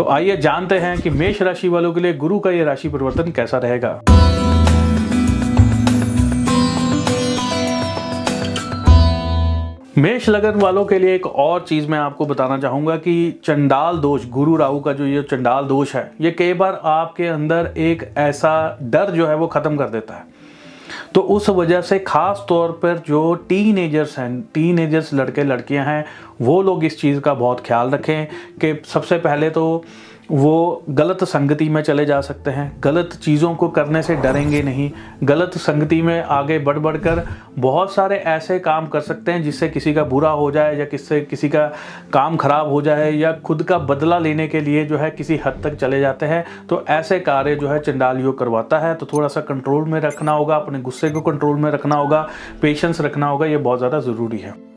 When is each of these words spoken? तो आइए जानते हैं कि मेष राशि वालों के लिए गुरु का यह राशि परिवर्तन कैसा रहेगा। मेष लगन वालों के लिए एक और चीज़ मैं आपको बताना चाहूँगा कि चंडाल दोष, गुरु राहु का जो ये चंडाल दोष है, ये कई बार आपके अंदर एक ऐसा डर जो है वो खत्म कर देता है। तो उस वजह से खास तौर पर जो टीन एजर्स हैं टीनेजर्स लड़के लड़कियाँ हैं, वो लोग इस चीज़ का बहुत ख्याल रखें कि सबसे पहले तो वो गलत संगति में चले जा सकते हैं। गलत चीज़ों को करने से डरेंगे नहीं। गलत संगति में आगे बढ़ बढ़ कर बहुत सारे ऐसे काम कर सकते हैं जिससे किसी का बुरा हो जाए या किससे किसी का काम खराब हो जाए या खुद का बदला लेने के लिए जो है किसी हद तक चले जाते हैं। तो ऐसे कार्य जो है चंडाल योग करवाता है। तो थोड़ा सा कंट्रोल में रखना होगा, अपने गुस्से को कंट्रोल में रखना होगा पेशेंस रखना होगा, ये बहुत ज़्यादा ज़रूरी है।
तो 0.00 0.04
आइए 0.04 0.36
जानते 0.36 0.74
हैं 0.78 1.00
कि 1.00 1.10
मेष 1.10 1.40
राशि 1.42 1.68
वालों 1.68 1.92
के 1.92 2.00
लिए 2.00 2.12
गुरु 2.14 2.38
का 2.40 2.50
यह 2.50 2.64
राशि 2.64 2.88
परिवर्तन 2.88 3.30
कैसा 3.30 3.58
रहेगा। 3.58 3.90
मेष 9.98 10.28
लगन 10.28 10.60
वालों 10.60 10.84
के 10.84 10.98
लिए 10.98 11.14
एक 11.14 11.26
और 11.26 11.64
चीज़ 11.68 11.88
मैं 11.88 11.98
आपको 11.98 12.26
बताना 12.26 12.58
चाहूँगा 12.58 12.96
कि 12.96 13.40
चंडाल 13.44 13.98
दोष, 13.98 14.28
गुरु 14.28 14.56
राहु 14.56 14.80
का 14.80 14.92
जो 14.92 15.06
ये 15.06 15.22
चंडाल 15.22 15.64
दोष 15.64 15.94
है, 15.96 16.10
ये 16.20 16.30
कई 16.30 16.54
बार 16.54 16.80
आपके 16.84 17.26
अंदर 17.26 17.72
एक 17.78 18.08
ऐसा 18.18 18.78
डर 18.82 19.10
जो 19.10 19.26
है 19.26 19.36
वो 19.36 19.46
खत्म 19.46 19.76
कर 19.76 19.88
देता 19.88 20.14
है। 20.14 20.24
तो 21.14 21.20
उस 21.20 21.48
वजह 21.48 21.80
से 21.80 21.98
खास 21.98 22.44
तौर 22.48 22.70
पर 22.82 23.02
जो 23.06 23.34
टीन 23.48 23.78
एजर्स 23.78 24.18
हैं 24.18 24.40
टीनेजर्स 24.54 25.12
लड़के 25.14 25.44
लड़कियाँ 25.44 25.84
हैं, 25.86 26.04
वो 26.40 26.62
लोग 26.62 26.84
इस 26.84 27.00
चीज़ 27.00 27.20
का 27.20 27.34
बहुत 27.34 27.60
ख्याल 27.66 27.90
रखें 27.90 28.26
कि 28.60 28.82
सबसे 28.86 29.18
पहले 29.18 29.50
तो 29.50 29.84
वो 30.30 30.82
गलत 30.90 31.22
संगति 31.24 31.68
में 31.68 31.80
चले 31.82 32.04
जा 32.06 32.20
सकते 32.20 32.50
हैं। 32.50 32.80
गलत 32.80 33.14
चीज़ों 33.22 33.54
को 33.54 33.68
करने 33.68 34.02
से 34.02 34.16
डरेंगे 34.16 34.62
नहीं। 34.62 34.90
गलत 35.24 35.56
संगति 35.58 36.00
में 36.02 36.22
आगे 36.22 36.58
बढ़ 36.58 36.78
बढ़ 36.78 36.96
कर 36.96 37.22
बहुत 37.58 37.92
सारे 37.94 38.16
ऐसे 38.16 38.58
काम 38.58 38.86
कर 38.86 39.00
सकते 39.00 39.32
हैं 39.32 39.42
जिससे 39.42 39.68
किसी 39.68 39.94
का 39.94 40.04
बुरा 40.04 40.30
हो 40.30 40.50
जाए 40.50 40.78
या 40.78 40.84
किससे 40.84 41.20
किसी 41.20 41.48
का 41.48 41.66
काम 42.12 42.36
खराब 42.36 42.68
हो 42.68 42.80
जाए 42.82 43.10
या 43.12 43.32
खुद 43.44 43.62
का 43.62 43.78
बदला 43.80 44.18
लेने 44.18 44.48
के 44.48 44.60
लिए 44.60 44.84
जो 44.84 44.98
है 44.98 45.10
किसी 45.10 45.40
हद 45.46 45.60
तक 45.64 45.74
चले 45.74 46.00
जाते 46.00 46.26
हैं। 46.26 46.44
तो 46.68 46.84
ऐसे 46.90 47.20
कार्य 47.20 47.56
जो 47.56 47.68
है 47.68 47.78
चंडाल 47.80 48.20
योग 48.20 48.38
करवाता 48.38 48.78
है। 48.78 48.94
तो 48.94 49.06
थोड़ा 49.06 49.28
सा 49.28 49.40
कंट्रोल 49.42 49.84
में 49.84 50.00
रखना 50.00 50.32
होगा, 50.32 50.56
अपने 50.56 50.80
गुस्से 50.80 51.10
को 51.10 51.20
कंट्रोल 51.20 51.56
में 51.56 51.70
रखना 51.70 51.96
होगा 51.96 52.28
पेशेंस 52.62 53.00
रखना 53.00 53.26
होगा, 53.26 53.46
ये 53.46 53.56
बहुत 53.58 53.78
ज़्यादा 53.78 54.00
ज़रूरी 54.00 54.38
है। 54.38 54.69